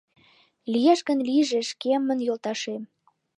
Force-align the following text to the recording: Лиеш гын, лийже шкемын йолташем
Лиеш 0.71 0.99
гын, 1.07 1.19
лийже 1.27 1.59
шкемын 1.69 2.19
йолташем 2.27 2.81